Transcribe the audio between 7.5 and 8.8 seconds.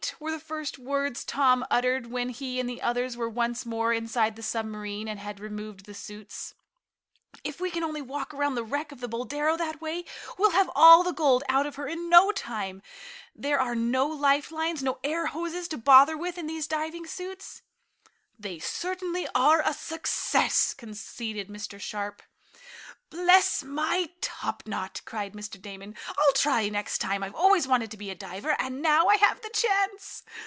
we can only walk around the